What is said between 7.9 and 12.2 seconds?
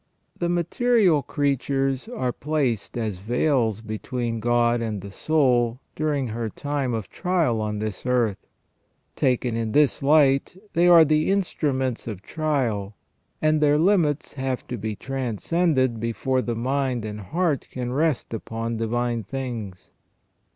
earth. Taken in this light, they are the instruments